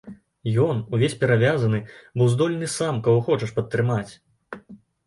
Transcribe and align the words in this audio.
Ён, 0.67 0.79
увесь 0.97 1.17
перавязаны, 1.25 1.83
быў 2.23 2.33
здольны 2.35 2.73
сам 2.79 2.93
каго 3.11 3.21
хочаш 3.31 3.57
падтрымаць! 3.61 4.13